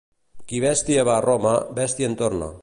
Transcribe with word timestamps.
Qui 0.51 0.61
bèstia 0.63 1.03
va 1.09 1.13
a 1.19 1.25
Roma, 1.27 1.53
bèstia 1.81 2.11
en 2.13 2.19
torna. 2.25 2.51